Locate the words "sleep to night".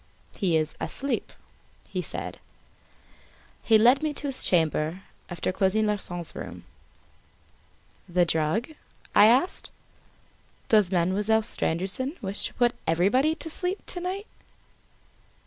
13.47-14.25